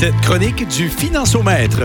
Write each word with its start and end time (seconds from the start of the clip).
cette 0.00 0.18
chronique 0.22 0.66
du 0.66 0.88
Financiomètre. 0.88 1.82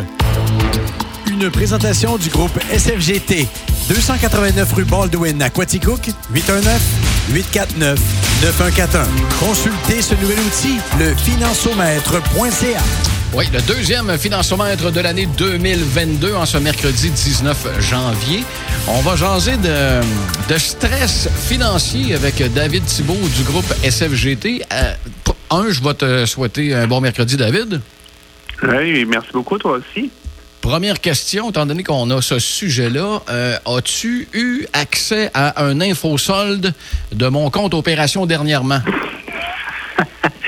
Une 1.27 1.50
présentation 1.50 2.15
du 2.18 2.30
groupe 2.30 2.57
SFGT. 2.72 3.45
289 3.90 4.71
rue 4.71 4.86
Baldwin 4.86 5.42
à 5.42 5.50
Quaticook, 5.50 6.00
819-849-9141. 6.34 7.98
Consultez 9.38 10.02
ce 10.02 10.16
nouvel 10.16 10.40
outil, 10.40 10.78
le 10.98 11.14
financiomètre.ca. 11.14 12.80
Oui, 13.33 13.49
le 13.51 13.60
deuxième 13.63 14.18
financiomètre 14.18 14.94
de 14.94 15.02
l'année 15.02 15.28
2022 15.38 16.36
en 16.36 16.45
ce 16.45 16.57
mercredi 16.57 17.09
19 17.09 17.82
janvier. 17.82 18.45
On 18.88 19.02
va 19.02 19.18
jaser 19.18 19.57
de, 19.57 20.57
stress 20.57 21.27
financier 21.50 22.16
avec 22.16 22.41
David 22.54 22.86
Thibault 22.86 23.27
du 23.36 23.43
groupe 23.43 23.73
SFGT. 23.84 24.61
Euh, 24.71 24.93
un, 25.52 25.70
je 25.70 25.84
vais 25.84 25.93
te 25.93 26.25
souhaiter 26.25 26.73
un 26.73 26.88
bon 26.88 27.02
mercredi, 27.02 27.36
David. 27.36 27.82
Oui, 28.63 29.05
merci 29.05 29.30
beaucoup, 29.34 29.57
toi 29.57 29.80
aussi. 29.80 30.11
Première 30.61 30.99
question, 30.99 31.52
étant 31.52 31.67
donné 31.67 31.84
qu'on 31.84 32.09
a 32.09 32.21
ce 32.23 32.39
sujet-là, 32.39 33.21
euh, 33.30 33.55
as-tu 33.67 34.27
eu 34.34 34.66
accès 34.73 35.30
à 35.35 35.63
un 35.63 35.80
infosolde 35.80 36.73
de 37.11 37.27
mon 37.27 37.52
compte 37.52 37.75
opération 37.75 38.25
dernièrement? 38.25 38.80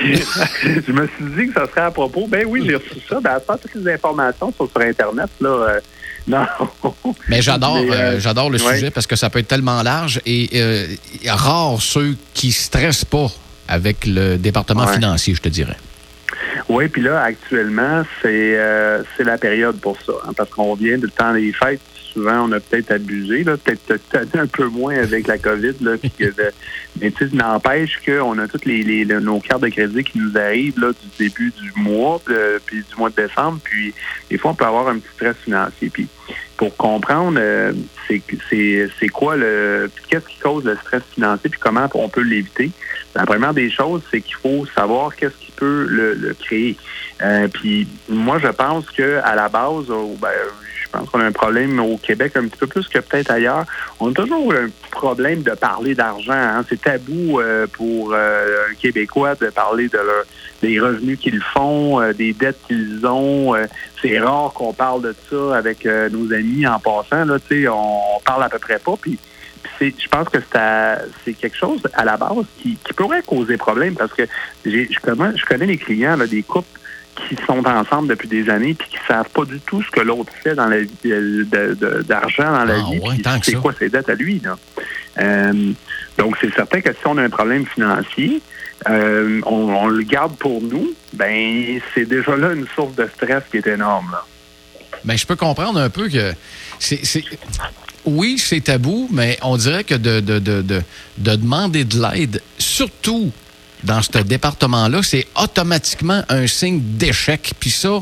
je 0.00 0.92
me 0.92 1.06
suis 1.06 1.24
dit 1.36 1.46
que 1.48 1.60
ça 1.60 1.68
serait 1.68 1.82
à 1.82 1.90
propos. 1.92 2.26
Ben 2.26 2.44
oui, 2.48 2.64
j'ai 2.66 2.74
reçu 2.74 3.00
ça. 3.08 3.20
Ben, 3.20 3.34
à 3.36 3.40
part 3.40 3.60
toutes 3.60 3.76
les 3.76 3.92
informations 3.92 4.52
sont 4.58 4.68
sur 4.68 4.80
Internet, 4.80 5.28
là. 5.40 5.48
Euh, 5.50 5.80
non. 6.26 6.44
Mais 7.28 7.40
j'adore, 7.40 7.78
euh, 7.78 8.18
j'adore 8.18 8.50
le 8.50 8.58
sujet 8.58 8.90
parce 8.90 9.06
que 9.06 9.14
ça 9.16 9.30
peut 9.30 9.38
être 9.38 9.48
tellement 9.48 9.82
large 9.82 10.20
et 10.26 10.50
rare 11.26 11.80
ceux 11.80 12.16
qui 12.34 12.50
stressent 12.50 13.04
pas 13.04 13.28
avec 13.68 14.04
le 14.04 14.36
département 14.36 14.88
financier, 14.88 15.34
je 15.34 15.42
te 15.42 15.48
dirais. 15.48 15.76
Oui, 16.68 16.88
puis 16.88 17.02
là, 17.02 17.22
actuellement, 17.22 18.02
c'est 18.20 18.58
euh, 18.58 19.02
la 19.20 19.38
période 19.38 19.80
pour 19.80 20.00
ça, 20.02 20.12
hein, 20.26 20.32
parce 20.36 20.50
qu'on 20.50 20.74
vient 20.74 20.98
du 20.98 21.10
temps 21.10 21.32
des 21.32 21.52
fêtes. 21.52 21.80
Souvent, 22.18 22.48
on 22.48 22.52
a 22.52 22.58
peut-être 22.58 22.90
abusé, 22.90 23.44
peut-être 23.44 24.36
un 24.36 24.48
peu 24.48 24.66
moins 24.66 24.96
avec 24.96 25.28
la 25.28 25.38
COVID. 25.38 25.74
Là, 25.80 25.96
que 25.98 26.24
mais 27.00 27.12
tu 27.12 27.28
sais, 27.28 27.36
n'empêche 27.36 28.00
qu'on 28.04 28.36
a 28.38 28.48
toutes 28.48 28.64
les, 28.64 29.04
nos 29.04 29.38
cartes 29.38 29.62
de 29.62 29.68
crédit 29.68 30.02
qui 30.02 30.18
nous 30.18 30.36
arrivent 30.36 30.80
là, 30.80 30.88
du 30.88 31.28
début 31.28 31.52
du 31.52 31.80
mois, 31.80 32.20
puis 32.66 32.78
du 32.78 32.96
mois 32.96 33.10
de 33.10 33.14
décembre. 33.14 33.60
Puis 33.62 33.94
des 34.28 34.36
fois, 34.36 34.50
on 34.50 34.54
peut 34.54 34.64
avoir 34.64 34.88
un 34.88 34.98
petit 34.98 35.14
stress 35.14 35.36
financier. 35.44 35.90
Puis 35.90 36.08
pour 36.56 36.76
comprendre 36.76 37.38
euh, 37.40 37.72
c'est 38.08 39.08
quoi 39.10 39.36
le 39.36 39.88
qu'est-ce 40.10 40.26
qui 40.26 40.38
cause 40.40 40.64
le 40.64 40.76
stress 40.76 41.04
financier 41.14 41.48
puis 41.48 41.60
comment 41.60 41.88
on 41.94 42.08
peut 42.08 42.22
l'éviter. 42.22 42.72
La 43.14 43.26
première 43.26 43.54
des 43.54 43.70
choses, 43.70 44.02
c'est 44.10 44.20
qu'il 44.20 44.34
faut 44.34 44.66
savoir 44.74 45.14
qu'est-ce 45.14 45.36
qui 45.36 45.52
peut 45.52 45.86
le, 45.88 46.34
créer. 46.34 46.76
Euh, 47.22 47.46
puis 47.46 47.86
moi, 48.08 48.40
je 48.40 48.48
pense 48.48 48.90
que 48.90 49.20
à 49.22 49.36
la 49.36 49.48
base, 49.48 49.86
ben, 50.20 50.30
je 50.88 50.98
pense 50.98 51.10
qu'on 51.10 51.20
a 51.20 51.24
un 51.24 51.32
problème 51.32 51.78
au 51.80 51.98
Québec 51.98 52.32
un 52.36 52.48
petit 52.48 52.58
peu 52.58 52.66
plus 52.66 52.88
que 52.88 52.98
peut-être 52.98 53.30
ailleurs. 53.30 53.66
On 54.00 54.10
a 54.10 54.14
toujours 54.14 54.52
un 54.54 54.68
problème 54.90 55.42
de 55.42 55.50
parler 55.50 55.94
d'argent. 55.94 56.32
Hein. 56.32 56.64
C'est 56.68 56.80
tabou 56.80 57.40
euh, 57.40 57.66
pour 57.66 58.12
euh, 58.14 58.68
un 58.70 58.74
Québécois 58.74 59.34
de 59.34 59.48
parler 59.50 59.88
de 59.88 59.98
leur, 59.98 60.24
des 60.62 60.80
revenus 60.80 61.18
qu'ils 61.18 61.42
font, 61.42 62.00
euh, 62.00 62.14
des 62.14 62.32
dettes 62.32 62.58
qu'ils 62.66 63.06
ont. 63.06 63.54
c'est 64.00 64.18
rare 64.18 64.52
qu'on 64.54 64.72
parle 64.72 65.02
de 65.02 65.14
ça 65.28 65.56
avec 65.56 65.84
nos 65.84 66.32
amis 66.32 66.66
en 66.66 66.78
passant. 66.78 67.24
Là, 67.24 67.36
on, 67.70 68.20
parle 68.24 68.44
à 68.44 68.48
peu 68.48 68.58
près 68.58 68.78
pas. 68.78 68.94
Puis 69.00 69.18
je 69.80 70.08
pense 70.08 70.28
que 70.30 70.38
c'est 71.24 71.34
quelque 71.34 71.56
chose 71.56 71.82
à 71.92 72.04
la 72.04 72.16
base 72.16 72.46
qui, 72.62 72.78
pourrait 72.96 73.22
causer 73.22 73.58
problème 73.58 73.94
parce 73.94 74.12
que 74.12 74.22
je, 74.64 74.84
je 74.90 75.46
connais 75.46 75.66
les 75.66 75.76
clients 75.76 76.16
là, 76.16 76.26
des 76.26 76.42
couples 76.42 76.77
qui 77.28 77.36
sont 77.46 77.66
ensemble 77.66 78.08
depuis 78.08 78.28
des 78.28 78.48
années 78.50 78.74
puis 78.74 78.88
qui 78.88 78.98
savent 79.06 79.28
pas 79.30 79.44
du 79.44 79.60
tout 79.60 79.82
ce 79.82 79.90
que 79.90 80.00
l'autre 80.00 80.32
fait 80.42 80.54
dans 80.54 80.66
la 80.66 80.80
vie 80.80 81.44
d'argent 82.06 82.52
dans 82.52 82.64
la 82.64 82.76
ah 82.76 82.90
vie. 82.90 83.40
c'est 83.42 83.54
quoi 83.54 83.72
ses 83.78 83.88
dettes 83.88 84.08
à 84.08 84.14
lui. 84.14 84.40
Euh, 85.18 85.72
donc 86.16 86.36
c'est 86.40 86.52
certain 86.54 86.80
que 86.80 86.92
si 86.92 87.06
on 87.06 87.18
a 87.18 87.22
un 87.22 87.30
problème 87.30 87.66
financier, 87.66 88.40
euh, 88.88 89.40
on, 89.46 89.88
le 89.88 90.02
garde 90.02 90.36
pour 90.36 90.62
nous, 90.62 90.92
ben 91.12 91.80
c'est 91.94 92.06
déjà 92.06 92.36
là 92.36 92.52
une 92.52 92.66
source 92.74 92.94
de 92.94 93.08
stress 93.16 93.42
qui 93.50 93.58
est 93.58 93.66
énorme. 93.66 94.10
Là. 94.12 94.24
Ben, 95.04 95.16
je 95.16 95.26
peux 95.26 95.36
comprendre 95.36 95.80
un 95.80 95.90
peu 95.90 96.08
que 96.08 96.32
c'est 96.78 97.02
oui, 98.04 98.38
c'est 98.38 98.60
tabou, 98.62 99.08
mais 99.12 99.38
on 99.42 99.56
dirait 99.56 99.84
que 99.84 99.94
de, 99.94 100.20
de, 100.20 100.38
de, 100.38 100.62
de, 100.62 100.82
demander 101.18 101.84
de 101.84 102.00
l'aide, 102.00 102.40
surtout 102.58 103.30
dans 103.84 104.02
ce 104.02 104.18
département-là, 104.18 105.02
c'est 105.02 105.26
automatiquement 105.40 106.22
un 106.28 106.46
signe 106.46 106.80
d'échec. 106.80 107.52
Puis 107.58 107.70
ça, 107.70 108.00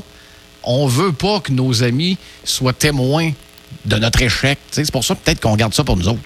on 0.62 0.86
veut 0.86 1.12
pas 1.12 1.40
que 1.40 1.52
nos 1.52 1.82
amis 1.82 2.18
soient 2.44 2.72
témoins 2.72 3.30
de 3.84 3.96
notre 3.96 4.22
échec. 4.22 4.58
C'est 4.70 4.90
pour 4.90 5.04
ça 5.04 5.14
peut-être 5.14 5.40
qu'on 5.40 5.56
garde 5.56 5.74
ça 5.74 5.84
pour 5.84 5.96
nous 5.96 6.08
autres. 6.08 6.20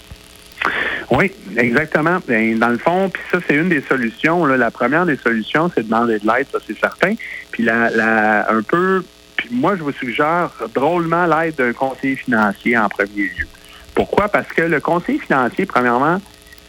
Oui, 1.11 1.33
exactement. 1.57 2.19
Ben, 2.27 2.59
dans 2.59 2.69
le 2.69 2.79
fond, 2.79 3.11
puis 3.11 3.23
ça, 3.33 3.39
c'est 3.47 3.57
une 3.57 3.69
des 3.69 3.83
solutions. 3.83 4.47
La 4.47 4.71
première 4.71 5.07
des 5.07 5.17
solutions, 5.17 5.71
c'est 5.75 5.83
de 5.83 5.89
demander 5.89 6.21
de 6.21 6.27
l'aide, 6.27 6.47
ça 6.53 6.59
c'est 6.65 6.79
certain. 6.79 7.15
Puis 7.51 7.65
la, 7.65 7.91
la, 7.91 8.51
un 8.51 8.63
peu, 8.63 9.05
puis 9.37 9.49
moi, 9.51 9.77
je 9.77 9.83
vous 9.83 9.93
suggère 9.93 10.51
drôlement 10.73 11.27
l'aide 11.27 11.57
d'un 11.57 11.73
conseiller 11.73 12.15
financier 12.15 12.79
en 12.79 12.89
premier 12.89 13.25
lieu. 13.25 13.49
Pourquoi? 13.95 14.29
Parce 14.29 14.49
que 14.49 14.63
le 14.63 14.81
conseiller 14.81 15.19
financier, 15.19 15.67
premièrement, 15.67 16.21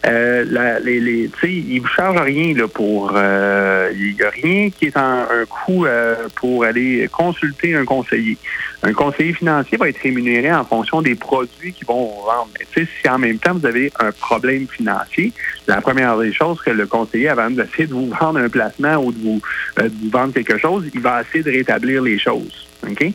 euh, 0.06 0.46
la, 0.50 0.80
les, 0.80 1.00
les, 1.00 1.30
il 1.44 1.80
vous 1.80 1.88
charge 1.88 2.20
rien 2.20 2.56
là, 2.56 2.68
pour 2.68 3.14
euh, 3.16 3.92
il 3.94 4.16
n'y 4.16 4.24
a 4.24 4.30
rien 4.30 4.70
qui 4.72 4.86
est 4.86 4.98
en, 4.98 5.22
un 5.22 5.46
coût 5.48 5.86
euh, 5.86 6.28
pour 6.36 6.64
aller 6.64 7.08
consulter 7.12 7.76
un 7.76 7.86
conseiller. 7.86 8.38
Un 8.84 8.94
conseiller 8.94 9.34
financier 9.34 9.78
va 9.78 9.90
être 9.90 10.00
rémunéré 10.00 10.52
en 10.52 10.66
fonction 10.66 11.04
des 11.04 11.14
produits 11.14 11.72
qu'ils 11.72 11.86
vont 11.86 12.08
vendre. 12.26 12.50
Mais, 12.60 12.86
si 13.02 13.10
en 13.10 13.20
même 13.20 13.38
temps 13.38 13.54
vous 13.54 13.66
avez 13.68 13.92
un 14.00 14.12
problème 14.12 14.68
financier, 14.68 15.34
la 15.68 15.82
première 15.82 16.18
des 16.18 16.34
choses 16.34 16.60
que 16.62 16.72
le 16.72 16.88
conseiller, 16.88 17.30
avant 17.30 17.52
d'essayer 17.52 17.86
de 17.86 17.94
vous 17.94 18.10
vendre 18.10 18.40
un 18.40 18.50
placement 18.50 18.96
ou 18.96 19.12
de 19.12 19.20
vous, 19.20 19.42
de 19.78 19.84
vous 19.84 20.10
vendre 20.10 20.34
quelque 20.34 20.58
chose, 20.58 20.86
il 20.96 21.00
va 21.00 21.22
essayer 21.22 21.44
de 21.44 21.52
rétablir 21.52 22.02
les 22.02 22.18
choses. 22.18 22.68
OK? 22.90 23.06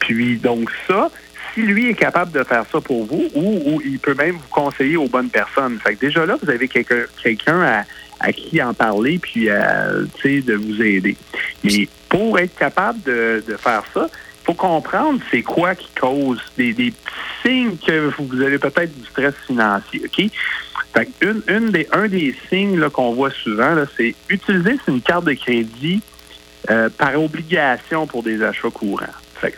Puis 0.00 0.38
donc 0.38 0.70
ça, 0.88 1.08
si 1.54 1.62
lui 1.62 1.88
est 1.88 1.94
capable 1.94 2.32
de 2.32 2.42
faire 2.44 2.64
ça 2.70 2.80
pour 2.80 3.04
vous, 3.04 3.28
ou, 3.34 3.80
il 3.84 3.98
peut 3.98 4.14
même 4.14 4.36
vous 4.36 4.48
conseiller 4.50 4.96
aux 4.96 5.08
bonnes 5.08 5.30
personnes. 5.30 5.78
Fait 5.78 5.94
que 5.94 6.00
déjà 6.00 6.26
là, 6.26 6.36
vous 6.40 6.50
avez 6.50 6.68
quelqu'un 6.68 7.84
à, 8.20 8.32
qui 8.32 8.62
en 8.62 8.72
parler, 8.72 9.18
puis 9.18 9.48
euh, 9.48 10.04
de 10.24 10.54
vous 10.54 10.82
aider. 10.82 11.16
Mais 11.64 11.88
pour 12.08 12.38
être 12.38 12.56
capable 12.56 13.02
de, 13.02 13.42
faire 13.58 13.82
ça, 13.92 14.08
il 14.12 14.44
faut 14.46 14.54
comprendre 14.54 15.20
c'est 15.30 15.42
quoi 15.42 15.74
qui 15.74 15.88
cause 16.00 16.40
des, 16.56 16.72
des 16.72 16.92
signes 17.42 17.76
que 17.76 18.10
vous 18.18 18.40
avez 18.40 18.58
peut-être 18.58 18.96
du 18.96 19.06
stress 19.06 19.34
financier. 19.46 20.02
OK? 20.04 20.30
Fait 20.94 21.08
une, 21.20 21.42
une 21.48 21.70
des, 21.70 21.88
un 21.92 22.06
des 22.06 22.34
signes 22.48 22.88
qu'on 22.90 23.14
voit 23.14 23.30
souvent, 23.30 23.74
c'est 23.96 24.14
utiliser 24.28 24.76
une 24.86 25.00
carte 25.00 25.24
de 25.24 25.32
crédit 25.32 26.02
euh, 26.70 26.88
par 26.90 27.20
obligation 27.20 28.06
pour 28.06 28.22
des 28.22 28.42
achats 28.42 28.70
courants 28.70 29.06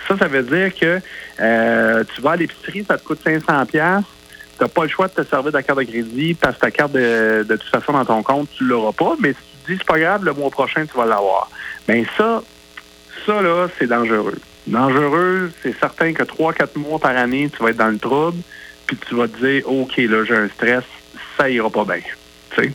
ça, 0.09 0.19
ça 0.19 0.29
veut 0.29 0.43
dire 0.43 0.75
que 0.75 1.01
euh, 1.41 2.05
tu 2.15 2.21
vas 2.21 2.33
à 2.33 2.37
l'épicerie, 2.37 2.85
ça 2.87 2.99
te 2.99 3.05
coûte 3.05 3.21
500 3.23 3.67
pièces. 3.67 4.05
Tu 4.57 4.63
n'as 4.63 4.69
pas 4.69 4.85
le 4.85 4.89
choix 4.89 5.09
de 5.09 5.15
te 5.15 5.29
servir 5.29 5.47
de 5.47 5.51
ta 5.51 5.63
carte 5.63 5.81
de 5.81 5.85
crédit 5.85 6.35
parce 6.35 6.57
que 6.57 6.61
ta 6.61 6.71
carte 6.71 6.93
de, 6.93 7.45
toute 7.49 7.63
façon 7.65 7.93
dans 7.93 8.05
ton 8.05 8.23
compte, 8.23 8.49
tu 8.57 8.65
l'auras 8.65 8.93
pas. 8.93 9.17
Mais 9.21 9.31
si 9.31 9.39
tu 9.67 9.73
dis 9.73 9.79
c'est 9.79 9.87
pas 9.87 9.99
grave, 9.99 10.25
le 10.25 10.33
mois 10.33 10.51
prochain, 10.51 10.87
tu 10.87 10.97
vas 10.97 11.07
l'avoir. 11.07 11.51
Bien 11.89 12.05
ça, 12.17 12.43
ça 13.27 13.43
là, 13.43 13.69
c'est 13.79 13.87
dangereux. 13.87 14.39
Dangereux, 14.67 15.51
c'est 15.63 15.79
certain 15.79 16.13
que 16.13 16.23
3-4 16.23 16.79
mois 16.79 16.99
par 16.99 17.17
année, 17.17 17.51
tu 17.55 17.63
vas 17.63 17.71
être 17.71 17.77
dans 17.77 17.89
le 17.89 17.99
trouble, 17.99 18.39
puis 18.87 18.97
tu 19.09 19.15
vas 19.15 19.29
te 19.29 19.37
dire 19.45 19.69
OK, 19.69 19.97
là, 19.97 20.25
j'ai 20.25 20.37
un 20.37 20.49
stress, 20.49 20.85
ça 21.37 21.51
ira 21.51 21.69
pas 21.69 21.85
bien. 21.85 22.01
Tu 22.51 22.63
sais? 22.63 22.73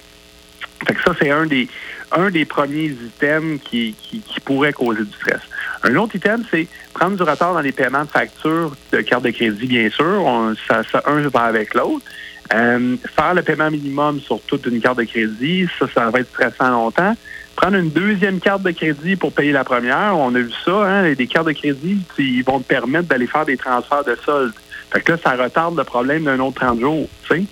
Fait 0.86 0.94
que 0.94 1.02
ça, 1.02 1.14
c'est 1.20 1.32
un 1.32 1.46
des 1.46 1.68
un 2.12 2.30
des 2.30 2.46
premiers 2.46 2.88
items 2.92 3.60
qui, 3.64 3.96
qui, 4.02 4.40
pourrait 4.44 4.74
causer 4.74 5.04
du 5.04 5.14
stress. 5.14 5.42
Un 5.84 5.96
autre 5.96 6.16
item, 6.16 6.44
c'est 6.52 6.68
prendre 6.94 7.16
du 7.16 7.24
retard 7.24 7.54
dans 7.54 7.62
les 7.62 7.72
paiements 7.72 8.04
de 8.04 8.10
factures 8.10 8.76
de 8.92 9.02
carte 9.02 9.24
de 9.24 9.32
crédit, 9.32 9.68
bien 9.68 9.90
sûr. 9.90 10.54
ça, 10.68 10.82
ça, 10.92 11.02
un 11.06 11.22
va 11.30 11.42
avec 11.42 11.74
l'autre. 11.74 12.06
Euh, 12.54 12.98
faire 13.16 13.34
le 13.34 13.44
paiement 13.44 13.70
minimum 13.70 14.20
sur 14.20 14.42
toute 14.42 14.66
une 14.66 14.82
carte 14.82 14.98
de 14.98 15.04
crédit, 15.04 15.68
ça, 15.78 15.86
ça 15.94 16.10
va 16.10 16.20
être 16.20 16.30
stressant 16.30 16.72
longtemps. 16.72 17.16
Prendre 17.56 17.78
une 17.78 17.92
deuxième 17.92 18.40
carte 18.40 18.64
de 18.64 18.72
crédit 18.72 19.16
pour 19.16 19.34
payer 19.34 19.52
la 19.52 19.64
première, 19.64 20.18
on 20.18 20.34
a 20.34 20.40
vu 20.40 20.52
ça, 20.66 20.72
hein, 20.72 21.14
des 21.14 21.28
cartes 21.28 21.48
de 21.48 21.52
crédit, 21.52 22.00
ils 22.18 22.44
vont 22.44 22.60
te 22.60 22.68
permettre 22.68 23.08
d'aller 23.08 23.28
faire 23.28 23.46
des 23.46 23.58
transferts 23.58 24.04
de 24.04 24.18
soldes. 24.26 24.54
Fait 24.92 25.02
que 25.02 25.12
là, 25.12 25.18
ça 25.24 25.36
retarde 25.36 25.78
le 25.78 25.84
problème 25.84 26.24
d'un 26.24 26.40
autre 26.40 26.62
30 26.62 26.80
jours, 26.80 27.08
tu 27.28 27.36
sais. 27.36 27.44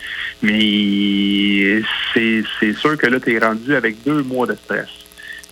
Mais 0.42 1.82
c'est 2.14 2.74
sûr 2.74 2.98
que 2.98 3.08
là, 3.08 3.20
tu 3.20 3.36
es 3.36 3.40
rendu 3.40 3.76
avec 3.76 4.04
deux 4.04 4.24
mois 4.24 4.48
de 4.48 4.56
stress. 4.56 4.88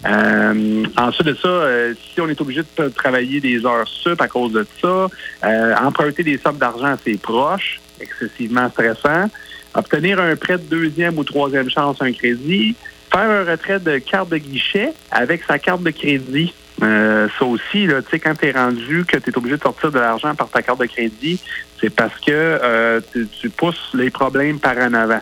Euh, 0.06 0.84
ensuite 0.98 1.28
de 1.28 1.34
ça, 1.36 1.48
euh, 1.48 1.94
si 2.14 2.22
on 2.22 2.30
est 2.30 2.40
obligé 2.40 2.62
de 2.78 2.90
travailler 2.90 3.40
des 3.40 3.66
heures 3.66 3.88
sup 3.88 4.22
à 4.22 4.28
cause 4.28 4.52
de 4.52 4.66
ça, 4.82 5.08
euh, 5.44 5.76
emprunter 5.78 6.24
des 6.24 6.38
sommes 6.38 6.58
d'argent 6.58 6.88
à 6.88 6.98
ses 6.98 7.18
proches, 7.18 7.82
excessivement 8.00 8.70
stressant, 8.70 9.30
obtenir 9.74 10.20
un 10.20 10.36
prêt 10.36 10.58
de 10.58 10.64
deuxième 10.64 11.18
ou 11.18 11.24
troisième 11.24 11.70
chance, 11.70 11.98
un 12.02 12.12
crédit, 12.12 12.76
faire 13.12 13.30
un 13.30 13.44
retrait 13.50 13.80
de 13.80 13.98
carte 13.98 14.30
de 14.30 14.38
guichet 14.38 14.94
avec 15.12 15.44
sa 15.48 15.60
carte 15.60 15.84
de 15.84 15.92
crédit, 15.92 16.54
Euh, 16.84 17.30
ça 17.40 17.46
aussi, 17.46 17.88
là, 17.88 18.02
quand 18.12 18.36
tu 18.36 18.48
es 18.48 18.52
rendu 18.52 19.06
que 19.06 19.18
tu 19.18 19.30
es 19.30 19.38
obligé 19.38 19.56
de 19.58 19.62
sortir 19.62 19.92
de 19.92 20.00
l'argent 20.00 20.36
par 20.36 20.50
ta 20.50 20.62
carte 20.62 20.82
de 20.82 20.86
crédit, 20.86 21.40
c'est 21.80 21.90
parce 21.90 22.20
que 22.20 22.32
euh, 22.32 23.02
tu, 23.12 23.28
tu 23.28 23.50
pousses 23.50 23.92
les 23.94 24.10
problèmes 24.10 24.60
par 24.60 24.78
en 24.78 24.94
avant. 24.94 25.22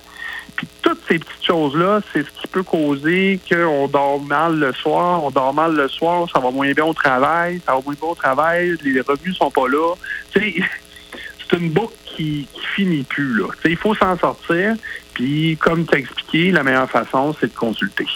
Puis 0.55 0.67
toutes 0.81 1.01
ces 1.07 1.19
petites 1.19 1.45
choses-là, 1.45 2.01
c'est 2.11 2.23
ce 2.23 2.41
qui 2.41 2.47
peut 2.47 2.63
causer 2.63 3.39
qu'on 3.49 3.87
dort 3.87 4.21
mal 4.21 4.57
le 4.57 4.73
soir, 4.73 5.23
on 5.23 5.31
dort 5.31 5.53
mal 5.53 5.75
le 5.75 5.87
soir, 5.87 6.27
ça 6.31 6.39
va 6.39 6.51
moins 6.51 6.71
bien 6.73 6.85
au 6.85 6.93
travail, 6.93 7.61
ça 7.65 7.73
va 7.73 7.81
moins 7.83 7.95
bien 7.95 8.09
au 8.09 8.15
travail, 8.15 8.75
les 8.83 9.01
revenus 9.01 9.35
sont 9.37 9.51
pas 9.51 9.67
là. 9.67 9.95
C'est 10.35 11.57
une 11.57 11.69
boucle 11.71 11.93
qui, 12.05 12.47
qui 12.53 12.65
finit 12.75 13.03
plus, 13.03 13.37
là. 13.37 13.47
Tu 13.55 13.61
sais, 13.61 13.71
il 13.71 13.77
faut 13.77 13.93
s'en 13.93 14.17
sortir, 14.17 14.75
puis 15.13 15.57
comme 15.57 15.85
tu 15.85 15.95
as 15.95 15.99
expliqué, 15.99 16.51
la 16.51 16.63
meilleure 16.63 16.89
façon, 16.89 17.35
c'est 17.39 17.47
de 17.47 17.55
consulter. 17.55 18.07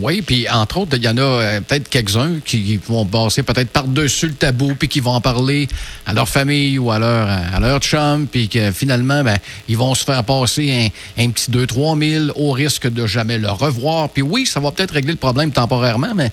Oui, 0.00 0.22
puis 0.22 0.48
entre 0.48 0.78
autres, 0.78 0.96
il 0.96 1.04
y 1.04 1.08
en 1.08 1.16
a 1.16 1.20
euh, 1.20 1.60
peut-être 1.60 1.88
quelques-uns 1.88 2.40
qui 2.44 2.78
vont 2.86 3.04
passer 3.04 3.42
peut-être 3.42 3.70
par-dessus 3.70 4.28
le 4.28 4.34
tabou, 4.34 4.74
puis 4.78 4.88
qui 4.88 5.00
vont 5.00 5.12
en 5.12 5.20
parler 5.20 5.68
à 6.06 6.12
leur 6.12 6.28
famille 6.28 6.78
ou 6.78 6.90
à 6.90 6.98
leur, 6.98 7.28
à 7.28 7.60
leur 7.60 7.80
chum, 7.80 8.26
puis 8.26 8.48
que 8.48 8.72
finalement, 8.72 9.22
ben, 9.22 9.38
ils 9.68 9.76
vont 9.76 9.94
se 9.94 10.04
faire 10.04 10.24
passer 10.24 10.90
un, 11.18 11.24
un 11.24 11.30
petit 11.30 11.50
2-3 11.50 12.28
000 12.28 12.32
au 12.36 12.52
risque 12.52 12.88
de 12.88 13.06
jamais 13.06 13.38
le 13.38 13.50
revoir. 13.50 14.08
Puis 14.08 14.22
oui, 14.22 14.46
ça 14.46 14.60
va 14.60 14.70
peut-être 14.70 14.92
régler 14.92 15.12
le 15.12 15.18
problème 15.18 15.50
temporairement, 15.50 16.14
mais 16.14 16.24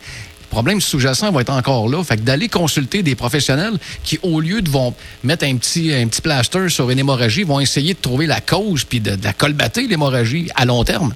le 0.50 0.56
problème 0.56 0.81
sous-jacent 0.81 1.31
va 1.31 1.41
être 1.41 1.51
encore 1.51 1.88
là. 1.89 2.03
Fait 2.03 2.17
que 2.17 2.21
d'aller 2.21 2.50
consulter 2.50 3.03
des 3.03 3.15
professionnels 3.15 3.77
qui, 4.03 4.19
au 4.23 4.39
lieu 4.39 4.61
de 4.61 4.69
vont 4.69 4.95
mettre 5.23 5.45
un 5.45 5.56
petit, 5.57 5.94
un 5.94 6.07
petit 6.07 6.21
plaster 6.21 6.69
sur 6.69 6.89
une 6.89 7.00
hémorragie, 7.00 7.44
vont 7.44 7.59
essayer 7.59 7.94
de 7.94 8.00
trouver 8.00 8.25
la 8.25 8.41
cause 8.41 8.83
puis 8.83 9.00
de, 9.00 9.15
de 9.15 9.23
la 9.23 9.33
colbater, 9.33 9.88
l'hémorragie, 9.88 10.50
à 10.56 10.65
long 10.65 10.83
terme. 10.83 11.13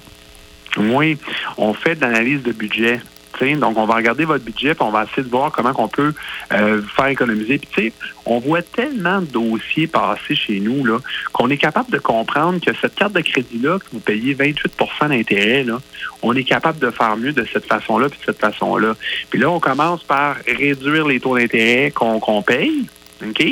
Oui, 0.76 1.18
on 1.56 1.74
fait 1.74 1.94
de 1.94 2.00
l'analyse 2.02 2.42
de 2.42 2.52
budget. 2.52 3.00
T'sais, 3.34 3.54
donc, 3.56 3.76
on 3.76 3.84
va 3.84 3.96
regarder 3.96 4.24
votre 4.24 4.44
budget, 4.44 4.74
puis 4.74 4.84
on 4.84 4.92
va 4.92 5.04
essayer 5.04 5.24
de 5.24 5.28
voir 5.28 5.50
comment 5.50 5.72
on 5.78 5.88
peut 5.88 6.14
euh, 6.52 6.80
faire 6.96 7.06
économiser. 7.06 7.58
Puis, 7.58 7.68
tu 7.72 7.82
sais, 7.82 7.92
on 8.26 8.38
voit 8.38 8.62
tellement 8.62 9.20
de 9.20 9.26
dossiers 9.26 9.88
passer 9.88 10.36
chez 10.36 10.60
nous 10.60 10.84
là 10.84 10.98
qu'on 11.32 11.50
est 11.50 11.56
capable 11.56 11.90
de 11.90 11.98
comprendre 11.98 12.60
que 12.60 12.70
cette 12.80 12.94
carte 12.94 13.12
de 13.12 13.20
crédit-là, 13.20 13.80
que 13.80 13.86
vous 13.92 13.98
payez 13.98 14.36
28% 14.36 15.08
d'intérêt, 15.08 15.64
là, 15.64 15.80
on 16.22 16.34
est 16.36 16.44
capable 16.44 16.78
de 16.78 16.90
faire 16.90 17.16
mieux 17.16 17.32
de 17.32 17.44
cette 17.52 17.66
façon-là, 17.66 18.08
puis 18.08 18.20
de 18.20 18.24
cette 18.24 18.40
façon-là. 18.40 18.94
Puis 19.30 19.40
là, 19.40 19.50
on 19.50 19.58
commence 19.58 20.04
par 20.04 20.36
réduire 20.46 21.06
les 21.08 21.18
taux 21.18 21.36
d'intérêt 21.36 21.90
qu'on 21.90 22.20
qu'on 22.20 22.42
paye. 22.42 22.86
OK? 23.22 23.44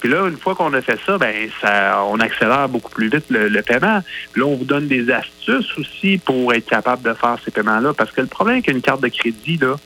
Puis 0.00 0.08
là, 0.08 0.26
une 0.28 0.38
fois 0.38 0.54
qu'on 0.54 0.72
a 0.74 0.80
fait 0.80 0.98
ça, 1.06 1.18
ben 1.18 1.48
ça, 1.60 2.02
on 2.04 2.18
accélère 2.20 2.68
beaucoup 2.68 2.90
plus 2.90 3.08
vite 3.08 3.24
le, 3.28 3.62
paiement. 3.62 4.00
Puis 4.32 4.40
là, 4.40 4.46
on 4.46 4.56
vous 4.56 4.64
donne 4.64 4.88
des 4.88 5.10
astuces 5.10 5.76
aussi 5.78 6.18
pour 6.18 6.52
être 6.54 6.66
capable 6.66 7.02
de 7.02 7.14
faire 7.14 7.36
ces 7.44 7.50
paiements-là. 7.50 7.92
Parce 7.94 8.10
que 8.10 8.20
le 8.20 8.26
problème 8.26 8.56
avec 8.56 8.68
une 8.68 8.80
carte 8.80 9.02
de 9.02 9.08
crédit, 9.08 9.58
là, 9.58 9.76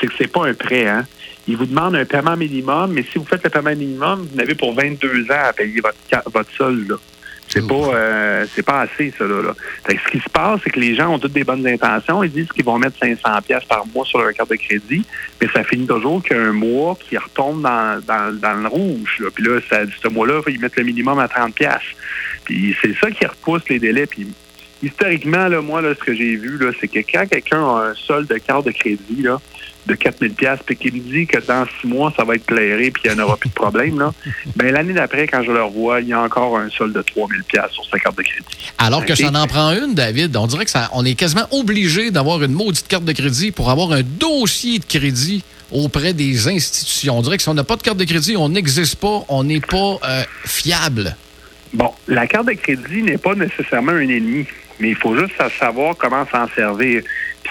c'est 0.00 0.06
que 0.06 0.12
c'est 0.18 0.30
pas 0.30 0.46
un 0.46 0.54
prêt, 0.54 0.86
hein. 0.86 1.06
Il 1.46 1.58
vous 1.58 1.66
demande 1.66 1.94
un 1.94 2.06
paiement 2.06 2.38
minimum, 2.38 2.92
mais 2.92 3.04
si 3.12 3.18
vous 3.18 3.26
faites 3.26 3.44
le 3.44 3.50
paiement 3.50 3.76
minimum, 3.76 4.26
vous 4.32 4.40
avez 4.40 4.54
pour 4.54 4.74
22 4.74 5.24
ans 5.30 5.44
à 5.48 5.52
payer 5.52 5.80
votre, 5.82 6.30
votre 6.30 6.50
solde, 6.56 6.88
là. 6.88 6.96
C'est 7.54 7.66
pas 7.66 7.74
euh, 7.94 8.46
c'est 8.52 8.64
pas 8.64 8.80
assez 8.80 9.14
ça 9.16 9.24
là. 9.24 9.40
là. 9.40 9.54
Fait 9.84 9.94
que 9.94 10.02
ce 10.02 10.10
qui 10.10 10.18
se 10.18 10.28
passe, 10.28 10.60
c'est 10.64 10.70
que 10.70 10.80
les 10.80 10.96
gens 10.96 11.14
ont 11.14 11.18
toutes 11.18 11.32
des 11.32 11.44
bonnes 11.44 11.66
intentions. 11.66 12.22
Ils 12.24 12.32
disent 12.32 12.48
qu'ils 12.48 12.64
vont 12.64 12.78
mettre 12.78 12.98
500 12.98 13.42
pièces 13.46 13.64
par 13.64 13.86
mois 13.86 14.04
sur 14.04 14.18
leur 14.18 14.32
carte 14.32 14.50
de 14.50 14.56
crédit, 14.56 15.04
mais 15.40 15.48
ça 15.54 15.62
finit 15.62 15.86
toujours 15.86 16.22
qu'un 16.22 16.52
mois 16.52 16.98
qui 16.98 17.16
retombe 17.16 17.62
dans, 17.62 18.00
dans, 18.04 18.34
dans 18.38 18.54
le 18.54 18.68
rouge. 18.68 19.18
Là. 19.20 19.28
Puis 19.32 19.44
là, 19.44 19.60
ça, 19.70 19.82
ce 20.02 20.08
mois-là, 20.08 20.40
ils 20.48 20.60
mettent 20.60 20.76
le 20.76 20.84
minimum 20.84 21.18
à 21.20 21.28
30 21.28 21.54
pièces. 21.54 21.94
Puis 22.44 22.76
c'est 22.82 22.94
ça 22.96 23.10
qui 23.10 23.24
repousse 23.24 23.68
les 23.68 23.78
délais. 23.78 24.06
Puis 24.06 24.26
historiquement, 24.82 25.48
là, 25.48 25.60
moi, 25.60 25.80
là, 25.80 25.94
ce 25.94 26.04
que 26.04 26.14
j'ai 26.14 26.36
vu, 26.36 26.58
là, 26.58 26.72
c'est 26.80 26.88
que 26.88 26.98
quand 26.98 27.26
quelqu'un 27.26 27.62
a 27.62 27.90
un 27.90 27.94
solde 27.94 28.28
de 28.28 28.38
carte 28.38 28.66
de 28.66 28.72
crédit, 28.72 29.22
là, 29.22 29.40
de 29.86 29.94
4000 29.94 30.32
pièces 30.32 30.60
puis 30.64 30.76
qu'il 30.76 30.94
me 30.94 31.00
dit 31.00 31.26
que 31.26 31.38
dans 31.46 31.66
six 31.80 31.86
mois, 31.86 32.12
ça 32.16 32.24
va 32.24 32.34
être 32.34 32.46
clairé 32.46 32.90
puis 32.90 33.02
il 33.04 33.12
n'y 33.12 33.20
en 33.20 33.24
aura 33.24 33.36
plus 33.36 33.50
de 33.50 33.54
problème, 33.54 33.98
là, 33.98 34.12
ben, 34.56 34.72
l'année 34.72 34.92
d'après, 34.92 35.26
quand 35.26 35.42
je 35.42 35.50
le 35.50 35.62
revois, 35.62 36.00
il 36.00 36.08
y 36.08 36.12
a 36.12 36.20
encore 36.20 36.56
un 36.58 36.70
solde 36.70 36.94
de 36.94 37.02
3000 37.02 37.44
pièces 37.44 37.70
sur 37.72 37.84
sa 37.86 37.98
carte 37.98 38.16
de 38.16 38.22
crédit. 38.22 38.44
Alors 38.78 39.04
que 39.04 39.14
ça 39.14 39.30
en 39.34 39.46
prend 39.46 39.72
une, 39.72 39.94
David. 39.94 40.36
On 40.36 40.46
dirait 40.46 40.64
que 40.64 40.70
ça, 40.70 40.88
on 40.92 41.04
est 41.04 41.14
quasiment 41.14 41.46
obligé 41.50 42.10
d'avoir 42.10 42.42
une 42.42 42.52
maudite 42.52 42.88
carte 42.88 43.04
de 43.04 43.12
crédit 43.12 43.50
pour 43.50 43.70
avoir 43.70 43.92
un 43.92 44.02
dossier 44.02 44.78
de 44.78 44.84
crédit 44.84 45.42
auprès 45.72 46.12
des 46.12 46.48
institutions. 46.48 47.18
On 47.18 47.22
dirait 47.22 47.36
que 47.36 47.42
si 47.42 47.48
on 47.48 47.54
n'a 47.54 47.64
pas 47.64 47.76
de 47.76 47.82
carte 47.82 47.98
de 47.98 48.04
crédit, 48.04 48.36
on 48.36 48.48
n'existe 48.48 48.96
pas, 48.96 49.24
on 49.28 49.44
n'est 49.44 49.60
pas 49.60 49.98
euh, 50.04 50.22
fiable. 50.44 51.16
Bon, 51.72 51.92
la 52.06 52.26
carte 52.26 52.46
de 52.46 52.52
crédit 52.52 53.02
n'est 53.02 53.18
pas 53.18 53.34
nécessairement 53.34 53.92
un 53.92 54.08
ennemi, 54.08 54.46
mais 54.78 54.90
il 54.90 54.96
faut 54.96 55.16
juste 55.18 55.34
savoir 55.58 55.96
comment 55.96 56.24
s'en 56.30 56.46
servir. 56.54 57.02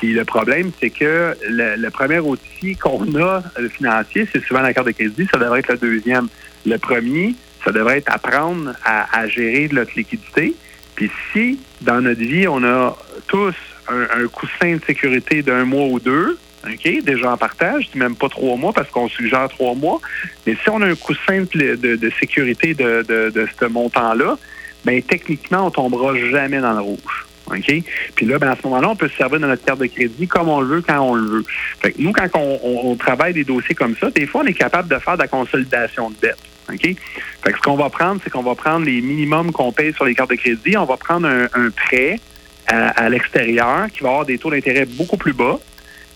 Puis 0.04 0.12
le 0.12 0.26
problème, 0.26 0.72
c'est 0.82 0.90
que 0.90 1.34
le, 1.48 1.90
premier 1.90 2.20
outil 2.20 2.76
qu'on 2.76 3.16
a 3.16 3.42
le 3.58 3.70
financier, 3.70 4.28
c'est 4.34 4.44
souvent 4.44 4.60
la 4.60 4.74
carte 4.74 4.88
de 4.88 4.92
crédit. 4.92 5.26
Ça 5.32 5.40
devrait 5.40 5.60
être 5.60 5.72
le 5.72 5.78
deuxième. 5.78 6.28
Le 6.66 6.78
premier, 6.78 7.36
ça 7.64 7.72
devrait 7.72 8.00
être 8.00 8.12
apprendre 8.12 8.74
à, 8.84 9.18
à 9.18 9.30
gérer 9.30 9.70
notre 9.72 9.94
liquidité. 9.96 10.56
Puis 10.96 11.10
si, 11.32 11.58
dans 11.80 12.02
notre 12.02 12.20
vie, 12.20 12.50
on 12.50 12.66
a 12.66 12.98
tous 13.28 13.56
un, 13.88 14.28
coussin 14.28 14.76
de 14.76 14.82
sécurité 14.86 15.42
d'un 15.42 15.64
mois 15.64 15.86
ou 15.86 16.02
deux, 16.02 16.38
OK, 16.68 17.04
déjà 17.06 17.32
en 17.32 17.38
partage, 17.38 17.90
même 17.96 18.18
pas 18.18 18.28
trois 18.28 18.58
mois 18.58 18.74
parce 18.74 18.90
qu'on 18.90 19.08
suggère 19.08 19.48
trois 19.48 19.74
mois, 19.74 20.02
mais 20.46 20.58
si 20.62 20.70
on 20.70 20.82
a 20.82 20.88
un 20.88 20.96
coussin 20.96 21.46
de, 21.54 21.76
de, 21.76 22.12
sécurité 22.20 22.74
de 22.74 23.48
ce 23.58 23.66
montant-là, 23.68 24.38
bien, 24.84 25.00
techniquement, 25.00 25.68
on 25.68 25.72
tombera 25.72 26.14
jamais 26.30 26.60
dans 26.60 26.74
le 26.74 26.82
rouge. 26.82 27.26
OK? 27.48 27.84
Puis 28.16 28.26
là, 28.26 28.40
ben, 28.40 28.50
à 28.50 28.56
ce 28.56 28.62
moment-là, 28.68 28.90
on 28.90 28.96
peut 28.96 29.10
se 29.10 29.18
servir 29.18 29.40
de 29.40 29.48
notre 29.48 29.64
carte 29.64 29.80
de 29.80 29.88
crédit 29.88 30.28
comme 30.28 30.50
on 30.50 30.62
le 30.62 30.68
veut, 30.68 30.82
quand 30.82 31.00
on 31.02 31.16
le 31.16 31.26
veut. 31.26 31.46
Fait 31.82 31.92
que 31.92 32.02
nous, 32.02 32.12
quand 32.12 32.28
on, 32.36 32.96
travaille 32.96 33.34
des 33.34 33.44
dossiers 33.44 33.76
comme 33.76 33.96
ça, 33.98 34.10
des 34.12 34.26
fois, 34.26 34.42
on 34.44 34.48
est 34.48 34.54
capable 34.54 34.88
de 34.88 34.98
faire 35.00 35.16
de 35.16 35.22
la 35.22 35.28
consolidation 35.28 36.10
de 36.10 36.16
dette. 36.22 36.38
OK? 36.70 36.82
Fait 36.82 37.52
que 37.52 37.58
ce 37.58 37.62
qu'on 37.62 37.76
va 37.76 37.90
prendre, 37.90 38.22
c'est 38.24 38.30
qu'on 38.30 38.44
va 38.44 38.56
prendre 38.56 38.86
les 38.86 39.02
minimums 39.02 39.52
qu'on 39.52 39.72
paye 39.72 39.94
sur 39.94 40.06
les 40.06 40.16
cartes 40.16 40.30
de 40.30 40.36
crédit. 40.36 40.78
On 40.78 40.86
va 40.86 40.98
prendre 40.98 41.28
un, 41.28 41.70
prêt 41.72 42.20
à, 42.68 43.10
l'extérieur 43.10 43.88
qui 43.92 44.04
va 44.04 44.10
avoir 44.10 44.26
des 44.26 44.38
taux 44.38 44.50
d'intérêt 44.50 44.86
beaucoup 44.86 45.18
plus 45.18 45.34
bas. 45.34 45.60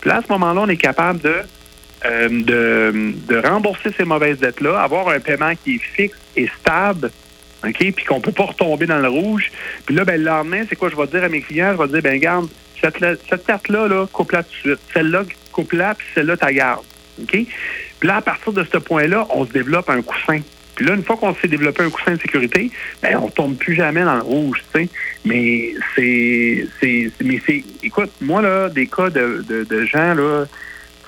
Puis 0.00 0.08
là, 0.08 0.16
à 0.16 0.22
ce 0.22 0.28
moment-là, 0.32 0.62
on 0.62 0.68
est 0.68 0.76
capable 0.76 1.20
de, 1.20 1.34
euh, 2.06 2.28
de 2.30 3.46
rembourser 3.46 3.90
ces 3.96 4.04
mauvaises 4.04 4.38
dettes-là, 4.38 4.80
avoir 4.80 5.08
un 5.08 5.20
paiement 5.20 5.52
qui 5.62 5.74
est 5.74 5.82
fixe 5.96 6.16
et 6.36 6.48
stable 6.60 7.10
OK? 7.64 7.92
Puis 7.92 8.04
qu'on 8.04 8.20
peut 8.20 8.32
pas 8.32 8.44
retomber 8.44 8.86
dans 8.86 8.98
le 8.98 9.08
rouge. 9.08 9.50
Puis 9.86 9.94
là, 9.94 10.04
ben, 10.04 10.16
le 10.16 10.24
lendemain, 10.24 10.64
c'est 10.68 10.76
quoi? 10.76 10.88
Je 10.88 10.96
vais 10.96 11.06
dire 11.06 11.24
à 11.24 11.28
mes 11.28 11.40
clients, 11.40 11.72
je 11.76 11.82
vais 11.82 11.88
dire, 11.88 12.02
ben, 12.02 12.18
garde, 12.18 12.48
cette, 12.80 12.96
cette 13.28 13.46
carte-là, 13.46 13.88
là, 13.88 14.06
coupe-la 14.12 14.42
tout 14.42 14.50
de 14.50 14.70
suite. 14.70 14.80
Celle-là, 14.94 15.24
coupe-la, 15.52 15.94
puis 15.94 16.06
celle-là, 16.14 16.36
ta 16.36 16.52
garde. 16.52 16.84
OK? 17.20 17.30
Puis 17.30 18.08
là, 18.08 18.16
à 18.16 18.22
partir 18.22 18.52
de 18.52 18.64
ce 18.64 18.78
point-là, 18.78 19.26
on 19.30 19.44
se 19.44 19.52
développe 19.52 19.90
un 19.90 20.02
coussin. 20.02 20.40
Puis 20.76 20.86
là, 20.86 20.94
une 20.94 21.02
fois 21.02 21.16
qu'on 21.16 21.34
s'est 21.34 21.48
développé 21.48 21.82
un 21.82 21.90
coussin 21.90 22.12
de 22.12 22.20
sécurité, 22.20 22.70
ben, 23.02 23.18
on 23.20 23.28
tombe 23.28 23.56
plus 23.56 23.74
jamais 23.74 24.04
dans 24.04 24.14
le 24.14 24.22
rouge, 24.22 24.62
tu 24.72 24.82
sais. 24.84 24.88
Mais 25.24 25.72
c'est, 25.96 26.68
c'est, 26.80 27.10
mais 27.24 27.42
c'est, 27.44 27.64
écoute, 27.82 28.12
moi, 28.20 28.40
là, 28.42 28.68
des 28.68 28.86
cas 28.86 29.10
de, 29.10 29.44
de, 29.48 29.64
de 29.64 29.84
gens, 29.84 30.14
là, 30.14 30.44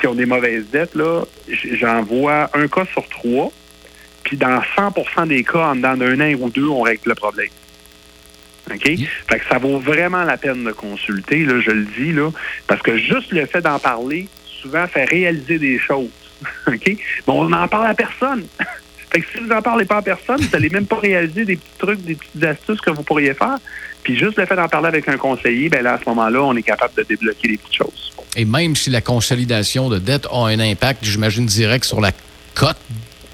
qui 0.00 0.08
ont 0.08 0.14
des 0.14 0.26
mauvaises 0.26 0.64
dettes, 0.72 0.96
là, 0.96 1.22
j'en 1.48 2.02
vois 2.02 2.50
un 2.54 2.66
cas 2.66 2.84
sur 2.92 3.06
trois 3.08 3.52
puis 4.30 4.36
dans 4.36 4.60
100% 4.60 5.26
des 5.26 5.42
cas, 5.42 5.70
en 5.70 5.74
dedans 5.74 5.96
d'un 5.96 6.20
an 6.20 6.32
ou 6.38 6.50
deux, 6.50 6.68
on 6.68 6.82
règle 6.82 7.00
le 7.06 7.16
problème. 7.16 7.48
OK? 8.72 8.84
Fait 8.84 9.40
que 9.40 9.44
ça 9.50 9.58
vaut 9.58 9.80
vraiment 9.80 10.22
la 10.22 10.36
peine 10.36 10.62
de 10.62 10.70
consulter, 10.70 11.40
là, 11.40 11.60
je 11.60 11.72
le 11.72 11.84
dis, 11.98 12.12
là, 12.12 12.30
parce 12.68 12.80
que 12.80 12.96
juste 12.96 13.32
le 13.32 13.44
fait 13.46 13.60
d'en 13.60 13.80
parler, 13.80 14.28
souvent, 14.62 14.86
fait 14.86 15.04
réaliser 15.04 15.58
des 15.58 15.80
choses. 15.80 16.12
OK? 16.68 16.96
Bon, 17.26 17.42
on 17.42 17.48
n'en 17.48 17.66
parle 17.66 17.88
à 17.88 17.94
personne. 17.94 18.44
fait 19.10 19.20
que 19.20 19.26
si 19.32 19.40
vous 19.40 19.48
n'en 19.48 19.62
parlez 19.62 19.84
pas 19.84 19.96
à 19.96 20.02
personne, 20.02 20.40
vous 20.40 20.50
n'allez 20.52 20.70
même 20.70 20.86
pas 20.86 21.00
réaliser 21.00 21.44
des 21.44 21.56
petits 21.56 21.78
trucs, 21.78 22.00
des 22.02 22.14
petites 22.14 22.44
astuces 22.44 22.80
que 22.80 22.90
vous 22.90 23.02
pourriez 23.02 23.34
faire. 23.34 23.58
Puis 24.04 24.16
juste 24.16 24.38
le 24.38 24.46
fait 24.46 24.54
d'en 24.54 24.68
parler 24.68 24.86
avec 24.86 25.08
un 25.08 25.16
conseiller, 25.16 25.68
ben 25.68 25.82
là, 25.82 25.94
à 25.94 25.98
ce 25.98 26.08
moment-là, 26.08 26.40
on 26.40 26.54
est 26.54 26.62
capable 26.62 26.94
de 26.94 27.02
débloquer 27.02 27.48
des 27.48 27.58
petites 27.58 27.78
choses. 27.78 28.12
Et 28.36 28.44
même 28.44 28.76
si 28.76 28.90
la 28.90 29.00
consolidation 29.00 29.88
de 29.88 29.98
dette 29.98 30.28
a 30.30 30.46
un 30.46 30.60
impact, 30.60 31.04
j'imagine, 31.04 31.46
direct 31.46 31.84
sur 31.84 32.00
la 32.00 32.12
cote 32.54 32.76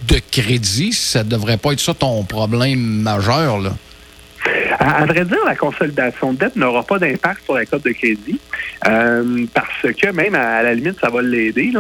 de 0.07 0.21
crédit, 0.31 0.93
ça 0.93 1.25
ne 1.25 1.29
devrait 1.29 1.57
pas 1.57 1.73
être 1.73 1.81
ça 1.81 1.95
ton 1.95 2.23
problème 2.25 2.81
majeur, 2.81 3.59
là. 3.59 3.73
À, 4.79 5.03
à, 5.03 5.07
vrai 5.07 5.25
dire, 5.25 5.45
la 5.45 5.57
consolidation 5.57 6.33
de 6.33 6.39
dette 6.39 6.57
n'aura 6.57 6.83
pas 6.83 6.99
d'impact 6.99 7.45
sur 7.45 7.55
la 7.55 7.65
cote 7.65 7.85
de 7.85 7.91
crédit 7.91 8.39
euh, 8.87 9.47
parce 9.55 9.83
que 9.83 10.13
même 10.13 10.35
à, 10.35 10.57
à, 10.57 10.63
la 10.63 10.75
limite, 10.75 11.01
ça 11.01 11.09
va 11.09 11.23
l'aider. 11.23 11.73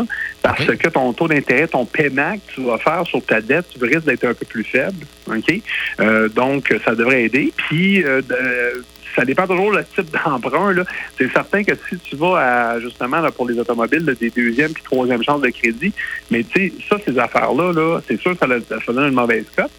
Parce 0.42 0.62
okay. 0.62 0.76
que 0.76 0.88
ton 0.88 1.12
taux 1.12 1.28
d'intérêt, 1.28 1.68
ton 1.68 1.85
paiement 1.85 2.35
que 2.35 2.54
tu 2.54 2.64
vas 2.64 2.78
faire 2.78 3.06
sur 3.06 3.25
ta 3.25 3.40
dette, 3.40 3.66
tu 3.68 3.85
risques 3.85 4.06
d'être 4.06 4.25
un 4.25 4.35
peu 4.35 4.47
plus 4.47 4.64
faible. 4.64 5.06
OK? 5.28 5.62
Euh, 6.00 6.28
donc, 6.28 6.75
ça 6.85 6.95
devrait 6.95 7.25
aider. 7.25 7.52
Puis, 7.56 8.02
euh, 8.02 8.23
de, 8.23 8.85
ça 9.16 9.25
dépend 9.25 9.46
toujours 9.46 9.73
le 9.73 9.85
type 9.85 10.11
d'emprunt. 10.12 10.75
C'est 11.18 11.32
certain 11.32 11.64
que 11.64 11.73
si 11.88 11.99
tu 11.99 12.16
vas 12.16 12.37
à, 12.37 12.80
justement 12.80 13.20
là, 13.20 13.30
pour 13.32 13.49
les 13.49 13.58
automobiles, 13.58 14.04
là, 14.04 14.14
des 14.14 14.30
deuxième 14.30 14.73
puis 14.73 14.82
troisième 14.82 15.23
chances 15.23 15.40
de 15.40 15.49
crédit, 15.49 15.92
mais 16.30 16.44
tu 16.44 16.68
sais, 16.68 16.73
ça, 16.88 16.96
ces 17.04 17.18
affaires-là, 17.18 17.73
-là, 17.73 18.00
c'est 18.06 18.20
sûr 18.20 18.38
que 18.38 18.46
ça, 18.46 18.92
donne 18.92 19.08
une 19.08 19.14
mauvaise 19.14 19.46
cote. 19.56 19.70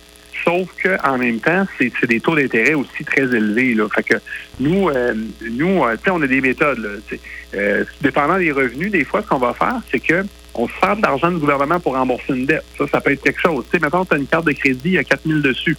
Sauf 0.44 0.70
qu'en 0.82 1.17
même 1.17 1.39
temps, 1.39 1.65
c'est 1.77 2.06
des 2.06 2.20
taux 2.20 2.36
d'intérêt 2.36 2.74
aussi 2.74 3.03
très 3.03 3.24
élevés. 3.24 3.74
Là. 3.74 3.88
Fait 3.94 4.03
que 4.03 4.15
nous, 4.60 4.88
euh, 4.89 5.13
nous, 5.51 5.84
euh, 5.84 5.96
on 6.10 6.22
a 6.22 6.27
des 6.27 6.41
méthodes. 6.41 6.77
Là, 6.77 7.17
euh, 7.56 7.84
dépendant 8.01 8.38
des 8.38 8.51
revenus, 8.51 8.91
des 8.91 9.03
fois, 9.03 9.22
ce 9.24 9.27
qu'on 9.27 9.39
va 9.39 9.53
faire, 9.53 9.82
c'est 9.91 10.00
que 10.00 10.24
on 10.53 10.67
se 10.67 10.74
sert 10.79 10.96
de 10.96 11.01
l'argent 11.01 11.32
du 11.32 11.38
gouvernement 11.38 11.79
pour 11.79 11.96
rembourser 11.96 12.34
une 12.34 12.46
dette. 12.46 12.63
Ça, 12.77 12.86
ça 12.88 13.01
peut 13.01 13.12
être 13.12 13.24
quelque 13.24 13.41
chose. 13.41 13.65
Sais, 13.72 13.79
mettons, 13.79 14.06
tu 14.06 14.13
as 14.13 14.17
une 14.17 14.27
carte 14.27 14.46
de 14.46 14.53
crédit 14.53 14.98
à 14.98 15.03
4 15.03 15.22
000 15.25 15.39
dessus. 15.39 15.77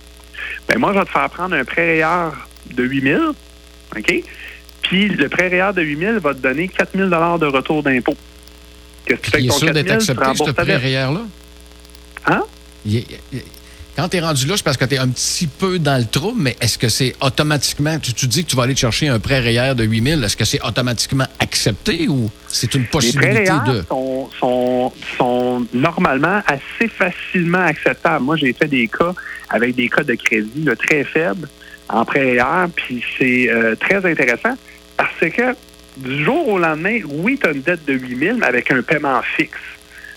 Ben 0.69 0.79
moi, 0.79 0.93
je 0.93 0.99
vais 0.99 1.05
te 1.05 1.11
faire 1.11 1.31
prendre 1.31 1.55
un 1.55 1.65
prêt 1.65 2.03
REER 2.03 2.31
de 2.75 2.85
8 2.85 3.03
000, 3.03 3.23
OK? 3.97 4.23
Puis 4.83 5.09
le 5.09 5.29
prêt 5.29 5.49
REER 5.49 5.73
de 5.75 5.83
8 5.83 5.99
000 5.99 6.21
va 6.21 6.35
te 6.35 6.41
donner 6.41 6.69
4 6.69 6.97
000 6.97 7.09
de 7.09 7.47
retour 7.47 7.83
d'impôt. 7.83 8.17
Qu'est-ce 9.07 9.21
que 9.21 9.39
tu 9.39 9.51
fais 9.51 9.69
avec 9.69 9.87
ton 9.87 9.99
4 9.99 10.05
000? 10.05 10.17
Tu 10.17 10.23
accepté, 10.23 10.35
ce 10.47 10.53
prêt 10.53 10.77
REER-là? 10.77 11.23
Hein? 12.27 12.43
Quand 13.97 14.09
tu 14.09 14.17
es 14.17 14.21
rendu 14.21 14.47
là, 14.47 14.55
c'est 14.57 14.63
parce 14.63 14.77
que 14.77 14.85
tu 14.85 14.95
es 14.95 14.99
un 14.99 15.09
petit 15.09 15.49
peu 15.49 15.79
dans 15.79 15.99
le 15.99 16.07
trou, 16.07 16.33
mais 16.37 16.57
est-ce 16.61 16.79
que 16.79 16.89
c'est 16.89 17.15
automatiquement, 17.21 17.99
tu, 17.99 18.27
dis 18.29 18.45
que 18.45 18.51
tu 18.51 18.57
vas 18.57 18.63
aller 18.63 18.77
chercher 18.77 19.09
un 19.09 19.19
prêt 19.19 19.41
REER 19.41 19.75
de 19.75 19.83
8 19.83 20.11
000, 20.11 20.23
est-ce 20.23 20.37
que 20.37 20.45
c'est 20.45 20.65
automatiquement 20.65 21.27
accepté 21.41 22.07
ou 22.09 22.31
c'est 22.47 22.75
une 22.75 22.87
possibilité 22.87 23.41
Les 23.41 23.45
prêts 23.47 23.73
de... 23.73 23.83
Sont, 23.89 24.31
sont, 24.39 24.93
sont, 25.17 25.67
normalement 25.75 26.41
assez 26.47 26.89
facilement 26.89 27.59
acceptables. 27.59 28.25
Moi, 28.25 28.37
j'ai 28.37 28.53
fait 28.53 28.69
des 28.69 28.87
cas 28.87 29.15
avec 29.51 29.75
des 29.75 29.89
cas 29.89 30.05
de 30.05 30.15
crédit 30.15 30.69
très 30.79 31.03
faibles 31.03 31.49
en 31.89 32.05
REER, 32.05 32.69
puis 32.75 33.03
c'est 33.19 33.49
euh, 33.51 33.75
très 33.77 34.05
intéressant 34.05 34.57
parce 34.97 35.21
que 35.21 35.55
du 35.97 36.25
jour 36.25 36.49
au 36.49 36.59
lendemain, 36.59 37.01
oui, 37.09 37.39
tu 37.41 37.49
as 37.49 37.53
une 37.53 37.63
dette 37.63 37.85
de 37.87 37.95
8 37.95 38.19
000, 38.19 38.37
mais 38.39 38.47
avec 38.47 38.71
un 38.71 38.83
paiement 38.83 39.21
fixe. 39.37 39.59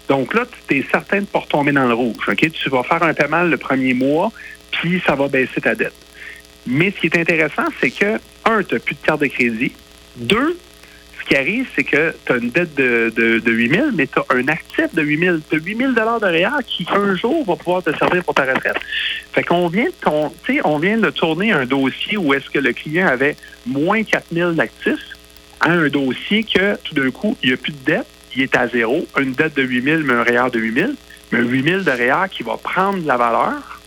Donc 0.08 0.34
là, 0.34 0.44
tu 0.68 0.78
es 0.78 0.86
certain 0.92 1.18
de 1.18 1.22
ne 1.22 1.26
pas 1.26 1.40
retomber 1.40 1.72
dans 1.72 1.88
le 1.88 1.94
rouge. 1.94 2.28
Ok, 2.28 2.52
Tu 2.52 2.70
vas 2.70 2.84
faire 2.84 3.02
un 3.02 3.14
paiement 3.14 3.44
le 3.44 3.58
premier 3.58 3.94
mois, 3.94 4.32
puis 4.72 5.02
ça 5.06 5.16
va 5.16 5.28
baisser 5.28 5.62
ta 5.62 5.74
dette. 5.74 5.94
Mais 6.68 6.92
ce 6.92 7.00
qui 7.00 7.08
est 7.08 7.18
intéressant, 7.18 7.66
c'est 7.80 7.92
que, 7.92 8.20
un, 8.46 8.64
tu 8.64 8.76
n'as 8.76 8.80
plus 8.80 8.96
de 8.96 9.06
carte 9.06 9.22
de 9.22 9.28
crédit. 9.28 9.72
Deux, 10.18 10.58
qui 11.32 11.38
arrive, 11.38 11.66
c'est 11.74 11.86
que 11.86 12.14
tu 12.26 12.34
as 12.34 12.36
une 12.36 12.50
dette 12.50 12.76
de, 12.76 13.10
de, 13.16 13.52
8 13.52 13.74
000, 13.74 13.88
mais 13.94 14.06
tu 14.06 14.20
as 14.20 14.36
un 14.36 14.50
actif 14.50 14.94
de 14.94 15.02
8 15.02 15.20
000. 15.20 15.38
Tu 15.50 15.56
as 15.56 15.60
8 15.60 15.78
000 15.78 15.92
de 15.94 16.26
REER 16.26 16.62
qui, 16.68 16.86
un 16.94 17.16
jour, 17.16 17.46
va 17.46 17.56
pouvoir 17.56 17.82
te 17.82 17.96
servir 17.98 18.22
pour 18.26 18.34
ta 18.34 18.44
retraite. 18.44 18.76
Fait 19.32 19.44
qu'on 19.44 19.70
vient 19.70 19.86
de, 19.86 20.62
on 20.66 20.78
vient 20.78 20.98
de 20.98 21.10
tourner 21.10 21.54
un 21.54 21.66
dossier 21.66 22.18
où 22.18 22.34
est-ce 22.34 22.50
que 22.50 22.60
le 22.60 22.74
client 22.74 23.08
avait 23.08 23.38
moins 23.66 24.04
4 24.04 24.26
000 24.34 24.52
d'actifs 24.52 25.16
à 25.62 25.72
un 25.72 25.88
dossier 25.88 26.44
que, 26.44 26.76
tout 26.84 26.96
d'un 26.96 27.12
coup, 27.12 27.38
il 27.42 27.50
n'y 27.50 27.54
a 27.54 27.58
plus 27.58 27.72
de 27.72 27.86
dette, 27.86 28.08
il 28.36 28.42
est 28.42 28.56
à 28.58 28.68
zéro. 28.68 29.08
Une 29.18 29.32
dette 29.32 29.56
de 29.56 29.64
8 29.64 29.84
000, 29.84 30.02
mais 30.04 30.14
un 30.14 30.24
REER 30.24 30.52
de 30.52 30.60
8 30.60 30.74
000. 30.74 30.92
Mais 31.32 31.40
un 31.40 31.44
8 31.44 31.64
000 31.64 31.82
de 31.84 31.92
REER 31.92 32.28
qui 32.30 32.44
va 32.44 32.58
prendre 32.58 33.02
de 33.02 33.08
la 33.08 33.16
valeur, 33.16 33.80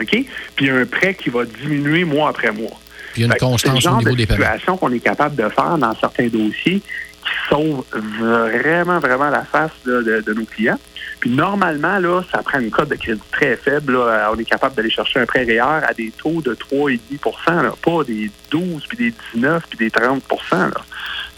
OK? 0.00 0.16
Puis 0.54 0.70
un 0.70 0.86
prêt 0.86 1.14
qui 1.14 1.28
va 1.28 1.44
diminuer 1.44 2.04
mois 2.04 2.30
après 2.30 2.52
mois. 2.52 2.80
Puis 3.16 3.24
une 3.24 3.34
constance 3.34 3.86
au 3.86 3.96
niveau 3.96 4.14
des 4.14 4.26
paiements. 4.26 4.44
Situation 4.44 4.76
qu'on 4.76 4.92
est 4.92 5.00
capable 5.00 5.36
de 5.36 5.48
faire 5.48 5.78
dans 5.78 5.94
certains 5.96 6.28
dossiers 6.28 6.80
qui 6.80 7.32
sauvent 7.48 7.82
vraiment, 7.92 8.98
vraiment 8.98 9.30
la 9.30 9.42
face 9.42 9.70
de, 9.86 10.22
nos 10.34 10.44
clients. 10.44 10.78
Puis 11.18 11.30
normalement, 11.30 11.98
là, 11.98 12.20
ça 12.30 12.42
prend 12.42 12.60
une 12.60 12.70
cote 12.70 12.90
de 12.90 12.96
crédit 12.96 13.22
très 13.32 13.56
faible. 13.56 13.96
On 13.96 14.38
est 14.38 14.44
capable 14.44 14.74
d'aller 14.74 14.90
chercher 14.90 15.20
un 15.20 15.24
prêt 15.24 15.44
REER 15.44 15.86
à 15.88 15.94
des 15.94 16.12
taux 16.22 16.42
de 16.42 16.54
3,5% 16.54 17.72
pas 17.82 18.04
des 18.04 18.30
12, 18.50 18.84
puis 18.86 18.98
des 18.98 19.14
19, 19.34 19.64
puis 19.70 19.78
des 19.78 19.90
30 19.90 20.22
là. 20.52 20.70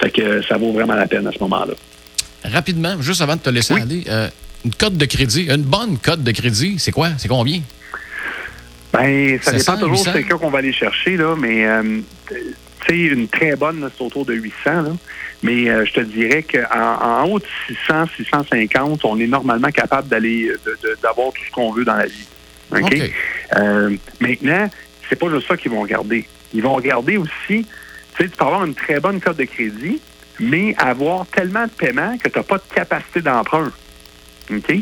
Fait 0.00 0.11
que 0.11 0.42
ça 0.42 0.56
vaut 0.58 0.73
vraiment 0.73 0.94
la 0.94 1.06
peine 1.06 1.26
à 1.28 1.32
ce 1.32 1.38
moment-là 1.38 1.75
rapidement, 2.44 3.00
juste 3.00 3.20
avant 3.20 3.37
de 3.37 3.40
te 3.40 3.50
laisser 3.50 3.75
aller, 3.75 4.04
euh, 4.08 4.28
une 4.64 4.75
cote 4.75 4.97
de 4.97 5.04
crédit, 5.04 5.42
une 5.49 5.62
bonne 5.62 5.99
cote 5.99 6.23
de 6.23 6.32
crédit, 6.32 6.76
c'est 6.78 6.92
quoi? 6.92 7.11
C'est 7.18 7.28
combien? 7.28 7.61
Ben, 8.99 9.38
ça 9.40 9.52
dépend 9.52 9.76
toujours 9.76 9.99
c'est 9.99 10.25
cas 10.25 10.37
qu'on 10.37 10.50
va 10.50 10.59
aller 10.59 10.73
chercher, 10.73 11.17
là, 11.17 11.35
mais 11.38 11.67
euh, 11.67 12.00
tu 12.31 12.37
sais, 12.87 12.97
une 12.97 13.28
très 13.28 13.57
bonne, 13.57 13.88
c'est 13.97 14.05
autour 14.05 14.25
de 14.25 14.35
800, 14.35 14.55
là. 14.64 14.90
Mais 15.43 15.71
euh, 15.71 15.85
je 15.85 15.93
te 15.93 16.00
dirais 16.00 16.43
qu'en 16.43 17.23
en 17.23 17.28
haut 17.28 17.38
de 17.38 17.45
600, 17.69 18.07
650, 18.17 19.05
on 19.05 19.21
est 19.21 19.28
normalement 19.28 19.71
capable 19.71 20.09
d'aller 20.09 20.50
d'avoir 21.00 21.33
tout 21.33 21.45
ce 21.47 21.50
qu'on 21.52 21.71
veut 21.71 21.85
dans 21.85 21.95
la 21.95 22.07
vie. 22.07 22.26
OK? 22.73 22.97
maintenant, 24.21 24.69
c'est 25.09 25.17
pas 25.17 25.31
juste 25.31 25.49
ça 25.49 25.57
qu'ils 25.57 25.71
vont 25.71 25.83
regarder. 25.83 26.26
Ils 26.52 26.62
vont 26.62 26.75
regarder 26.75 27.17
aussi, 27.17 27.31
tu 27.49 27.64
sais, 28.17 28.25
tu 28.25 28.37
peux 28.37 28.45
avoir 28.45 28.64
une 28.64 28.75
très 28.75 29.00
bonne 29.00 29.21
cote 29.21 29.37
de 29.37 29.45
crédit, 29.45 30.00
mais 30.40 30.75
avoir 30.76 31.26
tellement 31.26 31.64
de 31.64 31.71
paiements 31.71 32.17
que 32.19 32.28
tu 32.28 32.38
n'as 32.38 32.45
pas 32.45 32.59
de 32.59 32.75
capacité 32.75 33.21
d'emprunt. 33.21 33.73
OK? 34.50 34.75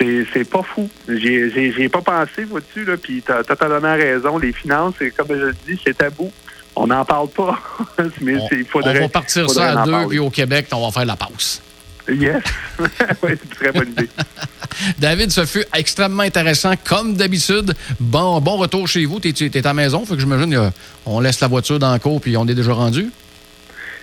c'est 0.00 0.48
pas 0.48 0.62
fou. 0.62 0.88
J'ai 1.08 1.88
pas 1.88 2.00
pensé, 2.00 2.44
vois-tu, 2.44 2.84
là, 2.84 2.96
puis 2.96 3.22
tu 3.24 3.32
as 3.32 3.42
totalement 3.42 3.94
raison. 3.94 4.38
Les 4.38 4.52
finances, 4.52 4.94
comme 5.16 5.26
je 5.28 5.46
le 5.46 5.54
dis, 5.66 5.80
c'est 5.84 5.96
tabou. 5.96 6.32
On 6.80 6.86
n'en 6.86 7.04
parle 7.04 7.28
pas. 7.30 7.58
mais 8.20 8.34
il 8.52 8.64
faudrait, 8.64 8.98
on 8.98 9.02
va 9.02 9.08
partir 9.08 9.50
ça 9.50 9.80
à 9.80 9.84
deux, 9.84 10.06
puis 10.08 10.18
au 10.20 10.30
Québec, 10.30 10.68
on 10.72 10.86
va 10.86 10.92
faire 10.92 11.04
la 11.04 11.16
pause. 11.16 11.60
Yes. 12.08 12.42
oui, 12.78 12.86
c'est 13.22 13.30
une 13.30 13.50
très 13.50 13.72
bonne 13.72 13.88
idée. 13.88 14.08
David, 14.98 15.32
ce 15.32 15.44
fut 15.44 15.64
extrêmement 15.74 16.22
intéressant, 16.22 16.74
comme 16.88 17.16
d'habitude. 17.16 17.74
Bon, 17.98 18.40
bon 18.40 18.56
retour 18.56 18.86
chez 18.86 19.04
vous. 19.06 19.18
Tu 19.18 19.28
es, 19.28 19.58
à 19.58 19.60
la 19.62 19.74
maison, 19.74 20.04
faut 20.06 20.14
que 20.14 20.20
j'imagine 20.20 20.70
on 21.04 21.18
laisse 21.18 21.40
la 21.40 21.48
voiture 21.48 21.80
dans 21.80 21.92
le 21.92 21.98
cours, 21.98 22.20
puis 22.20 22.36
on 22.36 22.46
est 22.46 22.54
déjà 22.54 22.72
rendu? 22.72 23.10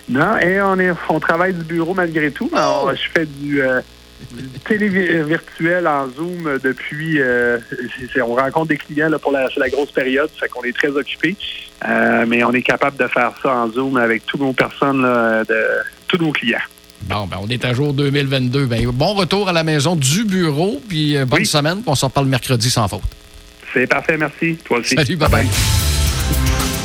Non, 0.09 0.37
et 0.37 0.61
on, 0.61 0.77
est, 0.77 0.91
on 1.09 1.19
travaille 1.19 1.53
du 1.53 1.63
bureau 1.63 1.93
malgré 1.93 2.29
tout. 2.29 2.51
Oh. 2.53 2.91
je 2.93 3.09
fais 3.09 3.25
du, 3.25 3.61
euh, 3.61 3.81
télé 4.67 4.89
virtuel 5.23 5.87
en 5.87 6.09
Zoom 6.09 6.59
depuis. 6.63 7.19
Euh, 7.19 7.57
on 8.21 8.35
rencontre 8.35 8.67
des 8.67 8.77
clients 8.77 9.09
là, 9.09 9.19
pour 9.19 9.31
la, 9.31 9.47
la 9.57 9.69
grosse 9.69 9.91
période, 9.91 10.29
fait 10.39 10.47
qu'on 10.47 10.63
est 10.63 10.75
très 10.75 10.89
occupé. 10.89 11.35
Euh, 11.87 12.25
mais 12.27 12.43
on 12.43 12.51
est 12.51 12.61
capable 12.61 12.97
de 12.97 13.07
faire 13.07 13.33
ça 13.41 13.53
en 13.53 13.71
Zoom 13.71 13.97
avec 13.97 14.25
toutes 14.25 14.41
nos 14.41 14.53
personnes, 14.53 15.01
de, 15.03 15.67
tous 16.07 16.17
nos 16.17 16.31
clients. 16.31 16.59
Bon, 17.05 17.27
ben 17.27 17.37
on 17.41 17.47
est 17.47 17.63
à 17.65 17.73
jour 17.73 17.93
2022. 17.93 18.65
Ben, 18.65 18.87
bon 18.87 19.13
retour 19.13 19.49
à 19.49 19.53
la 19.53 19.63
maison 19.63 19.95
du 19.95 20.23
bureau, 20.25 20.81
puis 20.87 21.15
euh, 21.15 21.25
bonne 21.25 21.45
semaine, 21.45 21.81
puis 21.81 21.87
on 21.87 21.95
s'en 21.95 22.09
parle 22.09 22.27
mercredi 22.27 22.69
sans 22.69 22.87
faute. 22.87 23.01
C'est 23.73 23.87
parfait, 23.87 24.17
merci. 24.17 24.57
Toi 24.63 24.79
aussi. 24.79 24.95
Salut, 24.95 25.15
bye 25.15 25.29
bye. 25.29 25.47